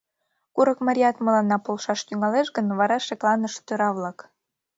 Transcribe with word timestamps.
Курыкмарият 0.55 1.17
мыланна 1.25 1.57
полшаш 1.65 1.99
тӱҥалеш 2.07 2.47
гын, 2.55 2.65
вара 2.79 2.97
шекланышт 3.07 3.59
тӧра-влак!» 3.67 4.19